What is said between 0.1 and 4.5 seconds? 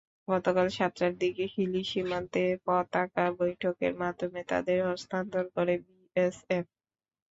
গতকাল সাতটার দিকে হিলি সীমান্তে পতাকা বৈঠকের মাধ্যমে